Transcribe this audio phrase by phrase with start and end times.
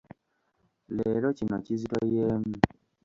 [0.95, 2.53] Leero kino kizitoyeemu.